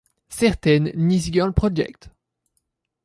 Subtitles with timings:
[0.29, 2.09] Certaines Nice Girl Project!